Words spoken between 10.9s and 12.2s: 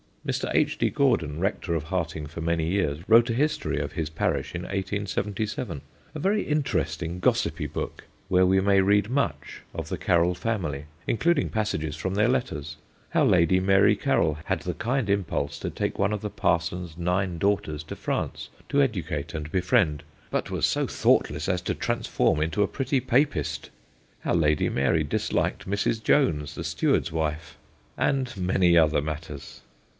including passages from